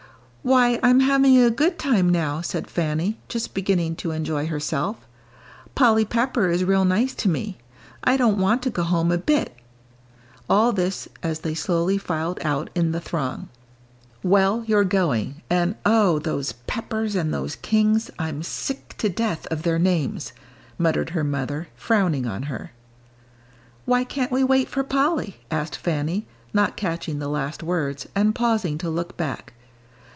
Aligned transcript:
"Why, 0.43 0.79
I'm 0.81 1.01
having 1.01 1.37
a 1.37 1.51
good 1.51 1.77
time 1.77 2.09
now," 2.09 2.41
said 2.41 2.67
Fanny, 2.67 3.19
just 3.29 3.53
beginning 3.53 3.95
to 3.97 4.09
enjoy 4.09 4.47
herself. 4.47 4.97
"Polly 5.75 6.03
Pepper 6.03 6.49
is 6.49 6.63
real 6.63 6.83
nice 6.83 7.13
to 7.13 7.29
me. 7.29 7.59
I 8.03 8.17
don't 8.17 8.39
want 8.39 8.63
to 8.63 8.71
go 8.71 8.81
home 8.81 9.11
a 9.11 9.19
bit." 9.19 9.55
All 10.49 10.71
this 10.73 11.07
as 11.21 11.41
they 11.41 11.53
slowly 11.53 11.99
filed 11.99 12.39
out 12.41 12.71
in 12.73 12.91
the 12.91 12.99
throng. 12.99 13.49
"Well, 14.23 14.63
you're 14.65 14.83
going; 14.83 15.43
and, 15.47 15.75
oh, 15.85 16.17
those 16.17 16.53
Peppers 16.53 17.13
and 17.15 17.31
those 17.31 17.55
Kings, 17.55 18.09
I'm 18.17 18.41
sick 18.41 18.95
to 18.97 19.09
death 19.09 19.45
of 19.51 19.61
their 19.61 19.77
names," 19.77 20.33
muttered 20.79 21.11
her 21.11 21.23
mother, 21.23 21.67
frowning 21.75 22.25
on 22.25 22.43
her. 22.49 22.71
"Why 23.85 24.03
can't 24.03 24.31
we 24.31 24.43
wait 24.43 24.69
for 24.69 24.83
Polly?" 24.83 25.37
asked 25.51 25.75
Fanny, 25.75 26.25
not 26.51 26.75
catching 26.75 27.19
the 27.19 27.29
last 27.29 27.61
words, 27.61 28.07
and 28.15 28.33
pausing 28.33 28.79
to 28.79 28.89
look 28.89 29.15
back. 29.15 29.53